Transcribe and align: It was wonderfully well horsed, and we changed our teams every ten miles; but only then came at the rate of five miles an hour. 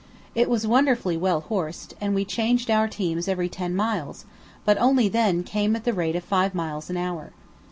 It 0.33 0.49
was 0.49 0.65
wonderfully 0.65 1.15
well 1.15 1.41
horsed, 1.41 1.93
and 2.01 2.15
we 2.15 2.25
changed 2.25 2.71
our 2.71 2.87
teams 2.87 3.27
every 3.27 3.47
ten 3.49 3.75
miles; 3.75 4.25
but 4.65 4.79
only 4.79 5.07
then 5.07 5.43
came 5.43 5.75
at 5.75 5.83
the 5.83 5.93
rate 5.93 6.15
of 6.15 6.23
five 6.23 6.55
miles 6.55 6.89
an 6.89 6.97
hour. 6.97 7.33